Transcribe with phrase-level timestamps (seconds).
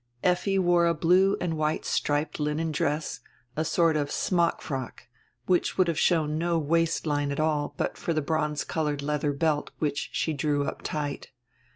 [0.23, 3.19] Effi wore a blue and white striped linen dress,
[3.55, 5.03] a sort of smock frock,
[5.45, 9.31] which would have shown no waist line at all but for the bronze colored leather
[9.31, 11.29] belt which she drew up tight.